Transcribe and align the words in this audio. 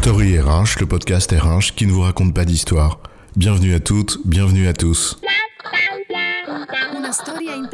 Story 0.00 0.38
RH, 0.38 0.78
le 0.78 0.86
podcast 0.86 1.32
RH 1.32 1.74
qui 1.74 1.84
ne 1.84 1.90
vous 1.90 2.02
raconte 2.02 2.32
pas 2.32 2.44
d'histoire. 2.44 3.00
Bienvenue 3.34 3.74
à 3.74 3.80
toutes, 3.80 4.18
bienvenue 4.24 4.68
à 4.68 4.72
tous. 4.72 5.20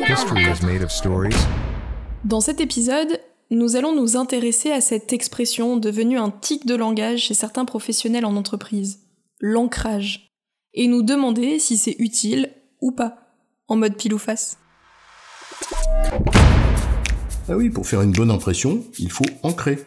History 0.09 0.43
is 0.43 0.65
made 0.65 0.83
of 0.83 0.91
stories. 0.91 1.37
Dans 2.25 2.41
cet 2.41 2.63
épisode, 2.63 3.21
nous 3.51 3.77
allons 3.77 3.95
nous 3.95 4.17
intéresser 4.17 4.73
à 4.73 4.81
cette 4.81 5.13
expression 5.13 5.77
devenue 5.77 6.19
un 6.19 6.31
tic 6.31 6.65
de 6.65 6.75
langage 6.75 7.21
chez 7.21 7.35
certains 7.35 7.67
professionnels 7.67 8.25
en 8.25 8.37
entreprise, 8.37 9.01
l'ancrage, 9.39 10.33
et 10.73 10.89
nous 10.89 11.03
demander 11.03 11.59
si 11.59 11.77
c'est 11.77 11.97
utile 11.99 12.51
ou 12.81 12.93
pas, 12.93 13.19
en 13.69 13.77
mode 13.77 13.97
pile 13.97 14.15
ou 14.15 14.19
face. 14.19 14.57
Ah 17.51 17.57
oui, 17.57 17.69
pour 17.69 17.87
faire 17.87 18.01
une 18.01 18.13
bonne 18.13 18.31
impression, 18.31 18.83
il 18.99 19.11
faut 19.11 19.27
ancrer. 19.43 19.79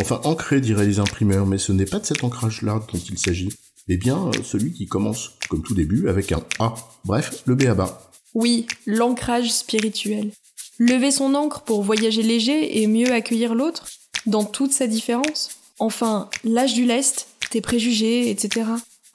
Enfin, 0.00 0.20
ancrer, 0.24 0.60
diraient 0.60 0.86
les 0.86 1.00
imprimeurs, 1.00 1.46
mais 1.46 1.58
ce 1.58 1.72
n'est 1.72 1.84
pas 1.84 1.98
de 1.98 2.06
cet 2.06 2.22
ancrage-là 2.22 2.80
dont 2.92 2.98
il 2.98 3.18
s'agit, 3.18 3.52
mais 3.88 3.96
bien 3.96 4.28
euh, 4.28 4.42
celui 4.44 4.72
qui 4.72 4.86
commence, 4.86 5.32
comme 5.48 5.62
tout 5.62 5.74
début, 5.74 6.08
avec 6.08 6.30
un 6.32 6.42
A. 6.60 6.74
Bref, 7.04 7.42
le 7.46 7.54
B 7.54 7.62
à 7.64 7.74
bas. 7.74 8.10
Oui, 8.34 8.66
l'ancrage 8.86 9.52
spirituel. 9.52 10.30
Lever 10.78 11.10
son 11.10 11.34
encre 11.34 11.62
pour 11.62 11.82
voyager 11.82 12.22
léger 12.22 12.80
et 12.80 12.86
mieux 12.86 13.12
accueillir 13.12 13.54
l'autre, 13.54 13.86
dans 14.26 14.44
toute 14.44 14.72
sa 14.72 14.86
différence. 14.86 15.50
Enfin, 15.80 16.28
l'âge 16.44 16.74
du 16.74 16.84
lest, 16.84 17.28
tes 17.50 17.60
préjugés, 17.60 18.30
etc. 18.30 18.66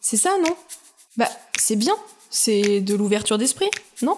C'est 0.02 0.18
ça, 0.18 0.32
non? 0.44 0.56
Bah, 1.16 1.30
c'est 1.58 1.76
bien. 1.76 1.96
C'est 2.30 2.82
de 2.82 2.96
l'ouverture 2.96 3.38
d'esprit, 3.38 3.70
non? 4.02 4.18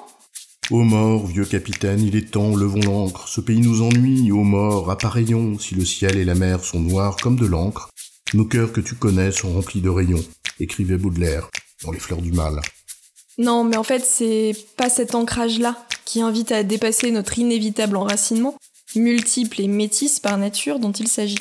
Ô 0.72 0.78
mort, 0.78 1.28
vieux 1.28 1.46
capitaine, 1.46 2.02
il 2.02 2.16
est 2.16 2.32
temps, 2.32 2.56
levons 2.56 2.80
l'ancre. 2.80 3.28
Ce 3.28 3.40
pays 3.40 3.62
nous 3.62 3.84
ennuie, 3.84 4.32
ô 4.32 4.42
mort, 4.42 4.90
appareillons. 4.90 5.60
Si 5.60 5.76
le 5.76 5.86
ciel 5.86 6.18
et 6.18 6.26
la 6.26 6.34
mer 6.34 6.66
sont 6.66 6.80
noirs 6.80 7.18
comme 7.18 7.36
de 7.36 7.46
l'encre, 7.46 7.92
nos 8.34 8.46
cœurs 8.46 8.74
que 8.74 8.82
tu 8.82 8.96
connais 8.96 9.32
sont 9.32 9.54
remplis 9.54 9.82
de 9.82 9.90
rayons. 9.90 10.26
Écrivait 10.60 10.98
Baudelaire 10.98 11.52
dans 11.84 11.92
Les 11.92 12.00
Fleurs 12.00 12.22
du 12.22 12.32
Mal. 12.32 12.62
Non, 13.38 13.64
mais 13.64 13.78
en 13.78 13.84
fait, 13.84 14.04
c'est 14.04 14.56
pas 14.76 14.90
cet 14.90 15.14
ancrage-là 15.14 15.86
qui 16.04 16.22
invite 16.22 16.52
à 16.52 16.64
dépasser 16.64 17.12
notre 17.12 17.38
inévitable 17.38 17.98
enracinement, 17.98 18.56
multiple 18.96 19.62
et 19.62 19.68
métis 19.68 20.20
par 20.20 20.40
nature, 20.40 20.80
dont 20.80 20.94
il 20.94 21.08
s'agit. 21.08 21.38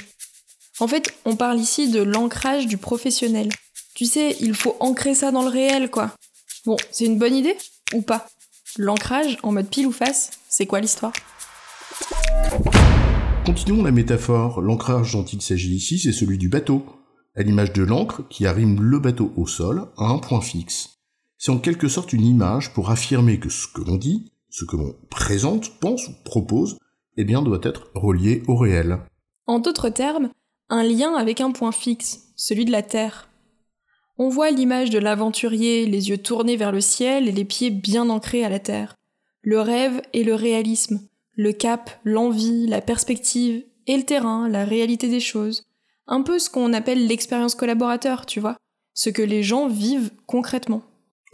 En 0.81 0.87
fait, 0.87 1.15
on 1.25 1.37
parle 1.37 1.59
ici 1.59 1.89
de 1.89 2.03
l'ancrage 2.03 2.67
du 2.67 2.77
professionnel. 2.77 3.49
Tu 3.95 4.05
sais, 4.05 4.37
il 4.41 4.55
faut 4.55 4.77
ancrer 4.81 5.15
ça 5.15 5.31
dans 5.31 5.45
le 5.45 5.49
réel, 5.51 5.91
quoi. 5.91 6.15
Bon, 6.67 6.77
c'est 6.91 7.07
une 7.07 7.19
bonne 7.19 7.37
idée 7.37 7.57
Ou 7.95 8.03
pas? 8.03 8.27
L'ancrage, 8.77 9.39
en 9.45 9.53
mode 9.53 9.69
pile 9.69 9.87
ou 9.87 9.93
face, 9.93 10.33
c'est 10.49 10.67
quoi 10.67 10.81
l'histoire? 10.81 11.13
Continuons 13.47 13.85
la 13.85 13.93
métaphore. 13.93 14.61
L'ancrage 14.61 15.13
dont 15.13 15.25
il 15.25 15.41
s'agit 15.43 15.77
ici, 15.77 16.01
c'est 16.01 16.11
celui 16.11 16.39
du 16.39 16.49
bateau. 16.49 16.85
À 17.37 17.43
l'image 17.43 17.73
de 17.73 17.85
l'encre 17.85 18.23
qui 18.29 18.47
arrime 18.47 18.83
le 18.83 18.99
bateau 18.99 19.33
au 19.37 19.47
sol 19.47 19.87
à 19.97 20.07
un 20.07 20.19
point 20.19 20.41
fixe. 20.41 20.99
C'est 21.39 21.53
en 21.53 21.59
quelque 21.59 21.87
sorte 21.87 22.13
une 22.13 22.27
image 22.27 22.75
pour 22.75 22.91
affirmer 22.91 23.39
que 23.39 23.49
ce 23.49 23.69
que 23.69 23.81
l'on 23.81 23.95
dit, 23.95 24.33
ce 24.51 24.65
que 24.65 24.77
l'on 24.77 24.97
présente, 25.09 25.79
pense 25.79 26.09
ou 26.09 26.13
propose, 26.25 26.77
eh 27.17 27.25
bien 27.25 27.43
doit 27.43 27.61
être 27.63 27.93
relié 27.95 28.43
au 28.49 28.57
réel. 28.57 28.99
En 29.47 29.61
d'autres 29.61 29.89
termes, 29.89 30.31
un 30.69 30.83
lien 30.83 31.15
avec 31.15 31.41
un 31.41 31.53
point 31.53 31.71
fixe, 31.71 32.23
celui 32.35 32.65
de 32.65 32.73
la 32.73 32.83
Terre. 32.83 33.29
On 34.17 34.29
voit 34.29 34.53
l'image 34.53 34.91
de 34.91 34.99
l'aventurier, 35.01 35.87
les 35.87 36.09
yeux 36.09 36.19
tournés 36.19 36.57
vers 36.57 36.71
le 36.71 36.81
ciel 36.81 37.27
et 37.27 37.33
les 37.33 37.45
pieds 37.45 37.71
bien 37.71 38.09
ancrés 38.11 38.45
à 38.45 38.49
la 38.49 38.61
terre. 38.61 38.95
Le 39.43 39.61
rêve 39.61 40.01
et 40.13 40.23
le 40.23 40.37
réalisme, 40.37 41.01
le 41.37 41.53
cap, 41.53 41.91
l'envie, 42.05 42.69
la 42.69 42.81
perspective, 42.81 43.65
et 43.89 43.97
le 43.97 44.05
terrain, 44.05 44.49
la 44.49 44.65
réalité 44.65 45.09
des 45.09 45.21
choses. 45.21 45.65
Un 46.07 46.23
peu 46.23 46.39
ce 46.39 46.49
qu'on 46.49 46.73
appelle 46.73 47.09
l'expérience 47.09 47.57
collaborateur, 47.57 48.25
tu 48.25 48.39
vois. 48.39 48.57
Ce 48.95 49.11
que 49.11 49.21
les 49.21 49.43
gens 49.43 49.69
vivent 49.69 50.13
concrètement. 50.27 50.83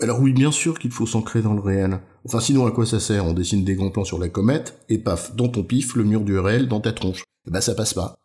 Alors 0.01 0.21
oui, 0.21 0.33
bien 0.33 0.51
sûr 0.51 0.79
qu'il 0.79 0.91
faut 0.91 1.07
s'ancrer 1.07 1.43
dans 1.43 1.53
le 1.53 1.61
réel. 1.61 2.01
Enfin 2.25 2.41
sinon 2.41 2.67
à 2.67 2.71
quoi 2.71 2.87
ça 2.87 2.99
sert? 2.99 3.27
On 3.27 3.35
dessine 3.35 3.63
des 3.63 3.75
grands 3.75 3.91
plans 3.91 4.05
sur 4.05 4.19
la 4.19 4.31
comète, 4.31 4.81
et 4.89 4.97
paf, 4.97 5.37
dans 5.37 5.49
ton 5.49 5.65
pif, 5.65 5.95
le 5.97 6.05
mur 6.05 6.23
du 6.23 6.39
réel 6.39 6.67
dans 6.67 6.81
ta 6.81 6.93
tronche. 6.93 7.25
Eh 7.47 7.51
ben 7.51 7.61
ça 7.61 7.75
passe 7.75 7.93
pas. 7.93 8.17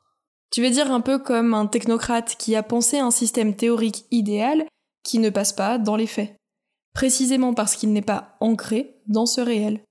Tu 0.51 0.61
veux 0.61 0.69
dire 0.69 0.91
un 0.91 1.01
peu 1.01 1.19
comme 1.19 1.53
un 1.53 1.67
technocrate 1.67 2.35
qui 2.37 2.55
a 2.55 2.63
pensé 2.63 2.99
un 2.99 3.11
système 3.11 3.55
théorique 3.55 4.05
idéal 4.11 4.65
qui 5.03 5.19
ne 5.19 5.29
passe 5.29 5.53
pas 5.53 5.77
dans 5.77 5.95
les 5.95 6.07
faits. 6.07 6.35
Précisément 6.93 7.53
parce 7.53 7.75
qu'il 7.75 7.91
n'est 7.91 8.01
pas 8.01 8.37
ancré 8.39 8.95
dans 9.07 9.25
ce 9.25 9.41
réel. 9.41 9.81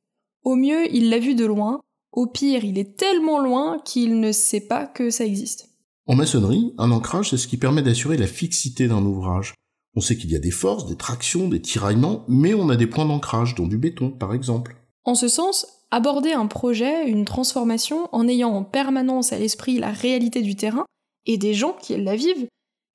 Au 0.42 0.56
mieux, 0.56 0.92
il 0.94 1.10
l'a 1.10 1.19
vu 1.19 1.34
de 1.34 1.44
loin, 1.44 1.81
au 2.12 2.26
pire, 2.26 2.65
il 2.65 2.78
est 2.78 2.97
tellement 2.97 3.41
loin 3.41 3.78
qu'il 3.84 4.20
ne 4.20 4.32
sait 4.32 4.60
pas 4.60 4.87
que 4.87 5.10
ça 5.10 5.25
existe. 5.25 5.70
En 6.06 6.15
maçonnerie, 6.15 6.75
un 6.78 6.91
ancrage, 6.91 7.31
c'est 7.31 7.36
ce 7.36 7.48
qui 7.48 7.56
permet 7.56 7.82
d'assurer 7.82 8.16
la 8.16 8.26
fixité 8.26 8.88
d'un 8.88 9.04
ouvrage. 9.04 9.54
On 9.97 10.00
sait 10.00 10.16
qu'il 10.16 10.31
y 10.31 10.36
a 10.36 10.41
des 10.41 10.50
forces, 10.50 10.86
des 10.86 10.97
tractions, 10.97 11.48
des 11.48 11.60
tiraillements, 11.60 12.25
mais 12.28 12.54
on 12.54 12.69
a 12.69 12.76
des 12.76 12.86
points 12.86 13.06
d'ancrage, 13.06 13.54
dont 13.54 13.66
du 13.66 13.78
béton, 13.78 14.10
par 14.10 14.34
exemple. 14.34 14.76
En 15.04 15.15
ce 15.15 15.28
sens, 15.28 15.66
aborder 15.91 16.33
un 16.33 16.47
projet, 16.47 17.09
une 17.09 17.25
transformation, 17.25 18.09
en 18.12 18.28
ayant 18.28 18.50
en 18.50 18.65
permanence 18.65 19.33
à 19.33 19.39
l'esprit 19.39 19.78
la 19.78 19.91
réalité 19.91 20.43
du 20.43 20.56
terrain 20.56 20.84
et 21.27 21.39
des 21.39 21.55
gens 21.55 21.77
qui 21.81 21.97
la 21.97 22.17
vivent, 22.17 22.47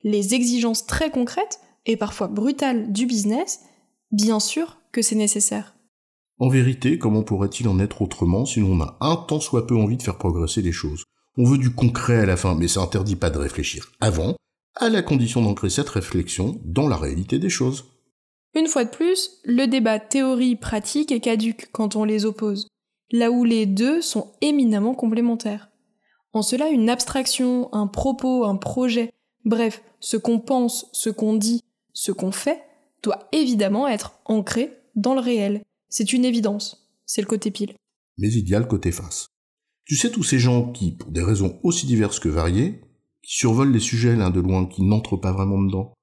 les 0.04 0.34
exigences 0.34 0.86
très 0.86 1.12
concrètes 1.12 1.60
et 1.86 1.98
parfois 1.98 2.28
brutales 2.28 2.92
du 2.92 3.06
business, 3.06 3.62
bien 4.12 4.40
sûr 4.40 4.78
que 4.92 5.02
c'est 5.02 5.16
nécessaire. 5.16 5.76
En 6.40 6.48
vérité, 6.48 6.98
comment 6.98 7.24
pourrait-il 7.24 7.68
en 7.68 7.80
être 7.80 8.02
autrement 8.02 8.46
si 8.46 8.62
l'on 8.62 8.80
a 8.82 8.98
un 9.02 9.18
tant 9.18 9.40
soit 9.40 9.68
peu 9.68 9.76
envie 9.76 9.98
de 9.98 10.04
faire 10.04 10.18
progresser 10.18 10.62
les 10.62 10.72
choses? 10.72 11.04
On 11.38 11.44
veut 11.44 11.58
du 11.58 11.74
concret 11.74 12.20
à 12.20 12.26
la 12.26 12.38
fin, 12.38 12.56
mais 12.56 12.68
ça 12.68 12.82
interdit 12.82 13.16
pas 13.16 13.30
de 13.30 13.38
réfléchir 13.38 13.92
avant, 14.00 14.36
à 14.76 14.90
la 14.90 15.02
condition 15.02 15.42
d'ancrer 15.42 15.70
cette 15.70 15.90
réflexion 15.90 16.60
dans 16.64 16.88
la 16.88 16.96
réalité 16.96 17.40
des 17.40 17.50
choses. 17.50 17.86
Une 18.56 18.68
fois 18.68 18.86
de 18.86 18.90
plus, 18.90 19.40
le 19.44 19.68
débat 19.68 20.00
théorie-pratique 20.00 21.12
est 21.12 21.20
caduque 21.20 21.70
quand 21.72 21.96
on 21.96 22.04
les 22.04 22.26
oppose 22.26 22.68
là 23.12 23.32
où 23.32 23.44
les 23.44 23.66
deux 23.66 24.02
sont 24.02 24.32
éminemment 24.42 24.94
complémentaires. 24.94 25.70
En 26.34 26.42
cela, 26.42 26.70
une 26.70 26.90
abstraction, 26.90 27.74
un 27.74 27.88
propos, 27.88 28.46
un 28.46 28.56
projet, 28.56 29.12
bref, 29.46 29.82
ce 30.00 30.18
qu'on 30.18 30.40
pense, 30.40 30.88
ce 30.94 31.10
qu'on 31.10 31.36
dit, 31.36 31.64
ce 31.94 32.12
qu'on 32.12 32.32
fait, 32.32 32.62
doit 33.02 33.28
évidemment 33.32 33.88
être 33.88 34.20
ancré 34.26 34.78
dans 34.96 35.16
le 35.16 35.22
réel. 35.22 35.64
C'est 35.90 36.14
une 36.14 36.26
évidence. 36.26 36.88
C'est 37.06 37.22
le 37.22 37.28
côté 37.28 37.50
pile. 37.50 37.74
Mais 38.18 38.32
il 38.32 38.48
y 38.48 38.54
a 38.54 38.60
le 38.60 38.66
côté 38.66 38.92
face. 38.92 39.28
Tu 39.86 39.96
sais, 39.96 40.12
tous 40.12 40.24
ces 40.24 40.38
gens 40.38 40.72
qui, 40.72 40.92
pour 40.92 41.10
des 41.10 41.24
raisons 41.24 41.60
aussi 41.64 41.88
diverses 41.88 42.20
que 42.20 42.30
variées, 42.30 42.82
qui 43.24 43.38
survolent 43.38 43.72
les 43.72 43.80
sujets 43.80 44.16
l'un 44.16 44.30
de 44.30 44.40
loin, 44.40 44.68
qui 44.68 44.84
n'entrent 44.84 45.18
pas 45.18 45.32
vraiment 45.32 45.60
dedans. 45.60 45.94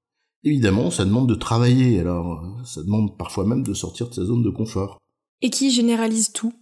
Évidemment, 0.42 0.90
ça 0.90 1.04
demande 1.04 1.28
de 1.28 1.34
travailler, 1.34 2.00
alors 2.00 2.42
ça 2.64 2.82
demande 2.82 3.16
parfois 3.16 3.46
même 3.46 3.62
de 3.62 3.74
sortir 3.74 4.08
de 4.08 4.14
sa 4.14 4.24
zone 4.24 4.42
de 4.42 4.50
confort. 4.50 4.98
Et 5.40 5.50
qui 5.50 5.70
généralise 5.70 6.32
tout 6.32 6.52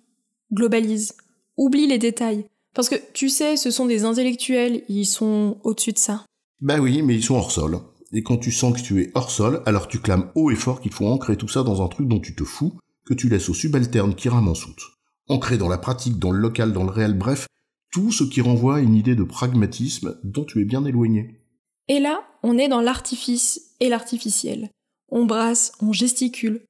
globalise, 0.53 1.15
oublie 1.57 1.87
les 1.87 1.99
détails. 1.99 2.47
Parce 2.75 2.89
que 2.89 2.97
tu 3.13 3.29
sais, 3.29 3.57
ce 3.57 3.71
sont 3.71 3.87
des 3.87 4.05
intellectuels, 4.05 4.83
ils 4.89 5.07
sont 5.07 5.59
au-dessus 5.63 5.93
de 5.93 5.99
ça. 5.99 6.25
Bah 6.61 6.81
oui, 6.81 7.03
mais 7.03 7.15
ils 7.15 7.23
sont 7.23 7.37
hors 7.37 7.53
sol. 7.53 7.79
Et 8.13 8.23
quand 8.23 8.37
tu 8.37 8.53
sens 8.53 8.75
que 8.75 8.85
tu 8.85 9.03
es 9.03 9.11
hors 9.15 9.31
sol, 9.31 9.63
alors 9.67 9.89
tu 9.89 9.99
clames 10.01 10.31
haut 10.35 10.51
et 10.51 10.57
fort 10.57 10.81
qu'il 10.81 10.93
faut 10.93 11.07
ancrer 11.07 11.37
tout 11.37 11.49
ça 11.49 11.63
dans 11.63 11.83
un 11.83 11.89
truc 11.89 12.09
dont 12.09 12.21
tu 12.21 12.35
te 12.35 12.45
fous, 12.45 12.79
que 13.07 13.15
tu 13.15 13.29
laisses 13.29 13.49
aux 13.49 13.55
subalternes 13.55 14.15
qui 14.15 14.29
rament 14.29 14.49
en 14.49 14.55
soute. 14.55 14.83
Ancré 15.29 15.59
dans 15.59 15.69
la 15.69 15.79
pratique, 15.79 16.19
dans 16.19 16.31
le 16.31 16.39
local, 16.39 16.73
dans 16.73 16.85
le 16.85 16.91
réel, 16.91 17.15
bref, 17.15 17.47
tout 17.93 18.13
ce 18.13 18.25
qui 18.25 18.41
renvoie 18.41 18.77
à 18.77 18.81
une 18.81 18.95
idée 18.95 19.15
de 19.15 19.25
pragmatisme 19.25 20.19
dont 20.25 20.45
tu 20.45 20.61
es 20.61 20.65
bien 20.65 20.85
éloigné. 20.85 21.41
Et 21.89 22.01
là, 22.01 22.25
on 22.43 22.59
est 22.59 22.69
dans 22.69 22.81
l'artifice 22.81 23.75
et 23.81 23.89
l'artificiel. 23.89 24.71
On 25.11 25.27
brasse, 25.27 25.73
on 25.81 25.93
gesticule, 25.93 26.65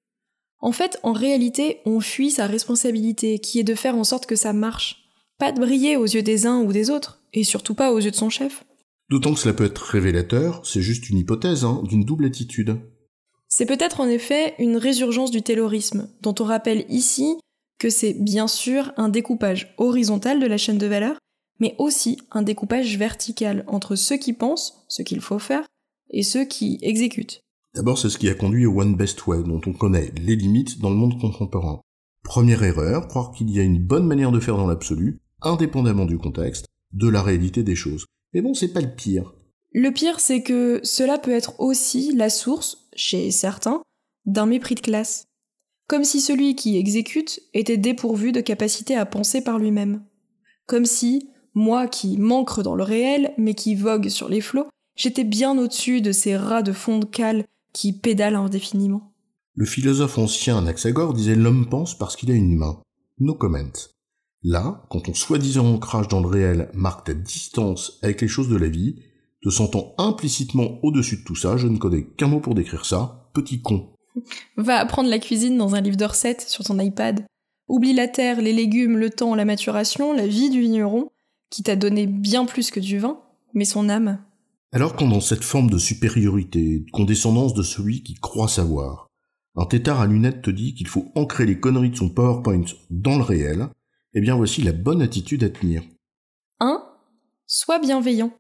en 0.65 0.73
fait, 0.73 0.99
en 1.03 1.13
réalité, 1.13 1.81
on 1.85 2.01
fuit 2.01 2.31
sa 2.31 2.47
responsabilité, 2.47 3.39
qui 3.39 3.61
est 3.61 3.65
de 3.65 3.75
faire 3.75 3.97
en 3.97 4.03
sorte 4.03 4.25
que 4.25 4.35
ça 4.35 4.55
marche. 4.55 5.11
Pas 5.39 5.53
de 5.53 5.61
briller 5.61 5.99
aux 5.99 6.07
yeux 6.07 6.23
des 6.23 6.47
uns 6.47 6.63
ou 6.63 6.73
des 6.73 6.89
autres, 6.89 7.21
et 7.35 7.45
surtout 7.45 7.75
pas 7.75 7.93
aux 7.93 7.99
yeux 7.99 8.11
de 8.11 8.17
son 8.17 8.31
chef. 8.31 8.65
D'autant 9.11 9.35
que 9.35 9.41
cela 9.41 9.53
peut 9.53 9.67
être 9.67 9.83
révélateur, 9.83 10.65
c'est 10.65 10.81
juste 10.81 11.11
une 11.11 11.19
hypothèse, 11.19 11.67
hein, 11.67 11.83
d'une 11.85 12.07
double 12.07 12.25
attitude. 12.25 12.79
C'est 13.47 13.67
peut-être 13.67 14.01
en 14.01 14.09
effet 14.09 14.55
une 14.59 14.79
résurgence 14.79 15.31
du 15.31 15.43
taylorisme, 15.43 16.09
dont 16.23 16.35
on 16.41 16.45
rappelle 16.45 16.87
ici 16.89 17.37
que 17.79 17.91
c'est 17.91 18.15
bien 18.15 18.49
sûr 18.49 18.91
un 18.97 19.11
découpage 19.11 19.75
horizontal 19.77 20.41
de 20.41 20.47
la 20.47 20.57
chaîne 20.57 20.79
de 20.79 20.87
valeur, 20.87 21.19
mais 21.61 21.75
aussi 21.77 22.23
un 22.31 22.41
découpage 22.41 22.97
vertical 22.97 23.65
entre 23.67 23.97
ceux 23.97 24.17
qui 24.17 24.33
pensent 24.33 24.83
ce 24.89 25.03
qu'il 25.03 25.21
faut 25.21 25.39
faire 25.39 25.67
et 26.09 26.23
ceux 26.23 26.47
qui 26.47 26.79
exécutent. 26.81 27.44
D'abord, 27.75 27.99
c'est 27.99 28.09
ce 28.09 28.19
qui 28.19 28.29
a 28.29 28.35
conduit 28.35 28.67
au 28.67 28.81
One 28.81 28.95
Best 28.95 29.27
Way, 29.27 29.43
dont 29.43 29.61
on 29.67 29.73
connaît 29.73 30.13
les 30.23 30.37
limites 30.37 30.79
dans 30.79 30.91
le 30.91 30.97
monde 30.97 31.21
contemporain. 31.21 31.81
Première 32.23 32.63
erreur, 32.63 33.09
croire 33.09 33.33
qu'il 33.33 33.51
y 33.51 33.59
a 33.59 33.65
une 33.65 33.85
bonne 33.85 34.07
manière 34.07 34.31
de 34.31 34.39
faire 34.39 34.57
dans 34.57 34.69
l'absolu, 34.69 35.19
indépendamment 35.43 36.05
du 36.05 36.17
contexte, 36.17 36.67
de 36.93 37.09
la 37.09 37.21
réalité 37.21 37.65
des 37.65 37.75
choses. 37.75 38.07
Mais 38.33 38.43
bon, 38.43 38.55
c'est 38.55 38.73
pas 38.73 38.81
le 38.81 38.95
pire. 38.95 39.35
Le 39.73 39.91
pire, 39.91 40.21
c'est 40.21 40.43
que 40.43 40.79
cela 40.85 41.19
peut 41.19 41.33
être 41.33 41.59
aussi 41.59 42.15
la 42.15 42.31
source, 42.31 42.87
chez 42.95 43.33
certains, 43.33 43.83
d'un 44.25 44.47
mépris 44.47 44.77
de 44.77 44.81
classe. 44.81 45.25
Comme 45.89 46.05
si 46.05 46.21
celui 46.21 46.55
qui 46.55 46.77
exécute 46.77 47.41
était 47.55 47.77
dépourvu 47.77 48.31
de 48.31 48.41
capacité 48.41 48.95
à 48.95 49.05
penser 49.05 49.43
par 49.43 49.59
lui-même. 49.59 50.05
Comme 50.67 50.87
si, 50.87 51.29
moi 51.55 51.89
qui 51.89 52.19
m'ancre 52.19 52.63
dans 52.63 52.77
le 52.77 52.85
réel, 52.85 53.35
mais 53.37 53.55
qui 53.55 53.75
vogue 53.75 54.09
sur 54.09 54.29
les 54.29 54.41
flots, 54.41 54.69
j'étais 54.95 55.25
bien 55.25 55.59
au-dessus 55.59 56.01
de 56.01 56.13
ces 56.13 56.37
rats 56.37 56.63
de 56.63 56.73
fond 56.73 57.01
de 57.01 57.05
cale 57.05 57.45
qui 57.75 57.93
pédalent 57.93 58.37
indéfiniment. 58.37 59.13
Le 59.55 59.67
philosophe 59.67 60.17
ancien 60.17 60.57
Anaxagore 60.57 61.13
disait 61.13 61.35
l'homme 61.35 61.69
pense 61.69 61.99
parce 61.99 62.17
qu'il 62.17 62.31
a 62.31 62.35
une 62.35 62.57
main. 62.57 62.81
No 63.19 63.35
comment. 63.35 63.73
Là, 64.43 64.85
quand 64.91 65.01
ton 65.01 65.15
soi-disant 65.15 65.67
ancrage 65.75 66.09
dans 66.09 66.21
le 66.21 66.29
réel 66.29 66.71
marque 66.73 67.07
ta 67.07 67.15
distance 67.15 67.99
avec 68.03 68.21
les 68.21 68.29
choses 68.29 68.49
de 68.49 68.57
la 68.57 68.69
vie, 68.69 68.97
te 69.43 69.51
sentant 69.51 69.95
implicitement 69.99 70.79
au-dessus 70.83 71.19
de 71.19 71.25
tout 71.25 71.37
ça, 71.37 71.57
je 71.57 71.67
ne 71.67 71.77
connais 71.77 72.05
qu'un 72.05 72.29
mot 72.29 72.41
pour 72.41 72.55
décrire 72.55 72.87
ça, 72.87 73.31
petit 73.35 73.61
con. 73.61 73.91
Va 74.57 74.79
apprendre 74.79 75.11
la 75.11 75.19
cuisine 75.19 75.59
dans 75.59 75.75
un 75.75 75.81
livre 75.81 75.97
de 75.97 76.05
recettes 76.05 76.43
sur 76.43 76.65
ton 76.65 76.79
iPad. 76.79 77.25
Oublie 77.69 77.95
la 77.95 78.09
terre, 78.09 78.41
les 78.41 78.53
légumes, 78.53 78.99
le 78.99 79.11
temps, 79.11 79.35
la 79.35 79.45
maturation, 79.45 80.13
la 80.13 80.27
vie 80.27 80.51
du 80.51 80.61
vigneron, 80.61 81.11
qui 81.51 81.63
t'a 81.63 81.77
donné 81.77 82.07
bien 82.07 82.45
plus 82.45 82.71
que 82.71 82.81
du 82.81 82.99
vin, 82.99 83.21
mais 83.55 83.65
son 83.65 83.89
âme. 83.89 84.19
Alors 84.75 84.97
quand 84.97 85.07
dans 85.07 85.21
cette 85.21 85.45
forme 85.45 85.71
de 85.71 85.79
supériorité, 85.79 86.81
de 86.81 86.91
condescendance 86.91 87.55
de 87.55 87.63
celui 87.63 88.03
qui 88.03 88.15
croit 88.15 88.49
savoir, 88.49 89.09
un 89.55 89.67
tétard 89.67 90.01
à 90.01 90.07
lunettes 90.09 90.43
te 90.43 90.51
dit 90.51 90.75
qu'il 90.75 90.89
faut 90.89 91.13
ancrer 91.15 91.47
les 91.47 91.61
conneries 91.61 91.91
de 91.91 91.97
son 91.97 92.09
PowerPoint 92.09 92.65
dans 92.91 93.17
le 93.17 93.23
réel, 93.23 93.69
eh 94.15 94.21
bien 94.21 94.35
voici 94.35 94.63
la 94.63 94.73
bonne 94.73 95.01
attitude 95.01 95.45
à 95.45 95.49
tenir. 95.49 95.85
1. 96.59 96.85
Sois 97.47 97.79
bienveillant. 97.79 98.33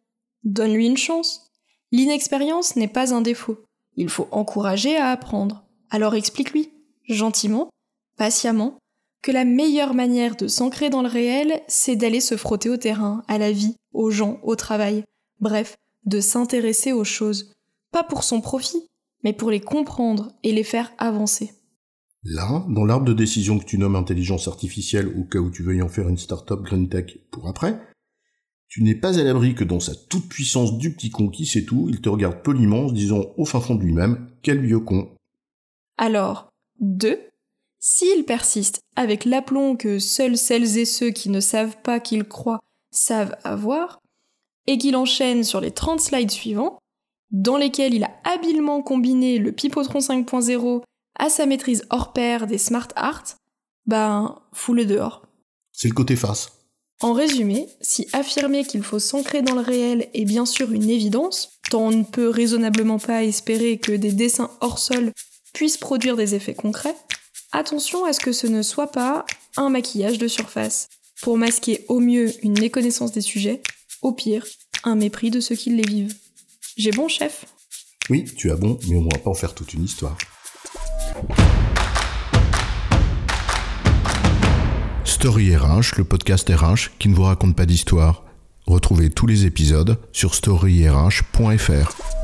Donne-lui 0.42 0.88
une 0.88 0.96
chance. 0.96 1.52
L'inexpérience 1.92 2.74
n'est 2.74 2.88
pas 2.88 3.14
un 3.14 3.20
défaut. 3.20 3.64
Il 3.94 4.08
faut 4.08 4.26
encourager 4.32 4.96
à 4.96 5.10
apprendre. 5.10 5.64
Alors 5.88 6.16
explique-lui, 6.16 6.72
gentiment, 7.08 7.70
patiemment, 8.16 8.78
que 9.22 9.30
la 9.30 9.44
meilleure 9.44 9.94
manière 9.94 10.34
de 10.34 10.48
s'ancrer 10.48 10.90
dans 10.90 11.02
le 11.02 11.08
réel, 11.08 11.62
c'est 11.68 11.94
d'aller 11.94 12.18
se 12.18 12.36
frotter 12.36 12.70
au 12.70 12.76
terrain, 12.76 13.22
à 13.28 13.38
la 13.38 13.52
vie, 13.52 13.76
aux 13.92 14.10
gens, 14.10 14.40
au 14.42 14.56
travail, 14.56 15.04
bref, 15.38 15.76
de 16.06 16.20
s'intéresser 16.20 16.92
aux 16.92 17.04
choses, 17.04 17.52
pas 17.92 18.04
pour 18.04 18.24
son 18.24 18.40
profit, 18.40 18.86
mais 19.22 19.32
pour 19.32 19.50
les 19.50 19.60
comprendre 19.60 20.32
et 20.42 20.52
les 20.52 20.64
faire 20.64 20.92
avancer. 20.98 21.52
Là, 22.24 22.64
dans 22.68 22.84
l'arbre 22.84 23.04
de 23.04 23.12
décision 23.12 23.58
que 23.58 23.64
tu 23.64 23.78
nommes 23.78 23.96
intelligence 23.96 24.48
artificielle 24.48 25.08
au 25.18 25.24
cas 25.24 25.40
où 25.40 25.50
tu 25.50 25.62
veuilles 25.62 25.82
en 25.82 25.88
faire 25.88 26.08
une 26.08 26.16
start-up 26.16 26.62
green 26.62 26.88
tech 26.88 27.18
pour 27.30 27.48
après, 27.48 27.78
tu 28.68 28.82
n'es 28.82 28.94
pas 28.94 29.18
à 29.18 29.22
l'abri 29.22 29.54
que 29.54 29.64
dans 29.64 29.80
sa 29.80 29.94
toute 29.94 30.28
puissance 30.28 30.78
du 30.78 30.94
petit 30.94 31.10
con 31.10 31.28
qui 31.28 31.46
sait 31.46 31.64
tout, 31.64 31.86
il 31.90 32.00
te 32.00 32.08
regarde 32.08 32.42
poliment 32.42 32.86
en 32.86 32.88
se 32.88 32.94
disant 32.94 33.26
au 33.36 33.44
fin 33.44 33.60
fond 33.60 33.74
de 33.74 33.82
lui-même, 33.82 34.30
quel 34.42 34.60
vieux 34.60 34.80
con. 34.80 35.14
Alors, 35.96 36.48
deux, 36.80 37.20
s'il 37.78 38.24
persiste 38.24 38.80
avec 38.96 39.26
l'aplomb 39.26 39.76
que 39.76 39.98
seuls 39.98 40.38
celles 40.38 40.78
et 40.78 40.86
ceux 40.86 41.10
qui 41.10 41.28
ne 41.28 41.40
savent 41.40 41.76
pas 41.82 42.00
qu'ils 42.00 42.24
croient 42.24 42.60
savent 42.90 43.36
avoir, 43.44 44.00
et 44.66 44.78
qu'il 44.78 44.96
enchaîne 44.96 45.44
sur 45.44 45.60
les 45.60 45.70
30 45.70 46.00
slides 46.00 46.30
suivants, 46.30 46.78
dans 47.30 47.56
lesquels 47.56 47.94
il 47.94 48.04
a 48.04 48.10
habilement 48.24 48.82
combiné 48.82 49.38
le 49.38 49.52
Pipotron 49.52 49.98
5.0 49.98 50.82
à 51.18 51.28
sa 51.28 51.46
maîtrise 51.46 51.84
hors 51.90 52.12
pair 52.12 52.46
des 52.46 52.58
smart 52.58 52.88
art, 52.96 53.24
ben, 53.86 54.40
fous-le 54.52 54.84
dehors. 54.84 55.22
C'est 55.72 55.88
le 55.88 55.94
côté 55.94 56.16
face. 56.16 56.52
En 57.00 57.12
résumé, 57.12 57.68
si 57.80 58.08
affirmer 58.12 58.64
qu'il 58.64 58.82
faut 58.82 58.98
s'ancrer 58.98 59.42
dans 59.42 59.54
le 59.54 59.60
réel 59.60 60.08
est 60.14 60.24
bien 60.24 60.46
sûr 60.46 60.72
une 60.72 60.88
évidence, 60.88 61.50
tant 61.70 61.88
on 61.88 61.90
ne 61.90 62.04
peut 62.04 62.28
raisonnablement 62.28 62.98
pas 62.98 63.24
espérer 63.24 63.78
que 63.78 63.92
des 63.92 64.12
dessins 64.12 64.50
hors 64.60 64.78
sol 64.78 65.12
puissent 65.52 65.76
produire 65.76 66.16
des 66.16 66.34
effets 66.34 66.54
concrets, 66.54 66.96
attention 67.52 68.04
à 68.04 68.12
ce 68.12 68.20
que 68.20 68.32
ce 68.32 68.46
ne 68.46 68.62
soit 68.62 68.90
pas 68.90 69.26
un 69.56 69.70
maquillage 69.70 70.18
de 70.18 70.28
surface, 70.28 70.88
pour 71.20 71.36
masquer 71.36 71.84
au 71.88 72.00
mieux 72.00 72.32
une 72.44 72.58
méconnaissance 72.58 73.12
des 73.12 73.20
sujets, 73.20 73.60
au 74.04 74.12
pire, 74.12 74.44
un 74.84 74.94
mépris 74.94 75.30
de 75.30 75.40
ceux 75.40 75.56
qui 75.56 75.70
les 75.70 75.82
vivent. 75.82 76.14
J'ai 76.76 76.92
bon, 76.92 77.08
chef? 77.08 77.46
Oui, 78.10 78.24
tu 78.36 78.50
as 78.50 78.56
bon, 78.56 78.78
mais 78.86 78.96
on 78.96 79.02
ne 79.02 79.10
va 79.10 79.18
pas 79.18 79.30
en 79.30 79.34
faire 79.34 79.54
toute 79.54 79.72
une 79.72 79.84
histoire. 79.84 80.16
Story 85.04 85.56
RH, 85.56 85.96
le 85.96 86.04
podcast 86.04 86.48
RH 86.48 86.98
qui 86.98 87.08
ne 87.08 87.14
vous 87.14 87.22
raconte 87.22 87.56
pas 87.56 87.64
d'histoire. 87.64 88.24
Retrouvez 88.66 89.08
tous 89.08 89.26
les 89.26 89.46
épisodes 89.46 89.98
sur 90.12 90.34
storyrh.fr. 90.34 92.23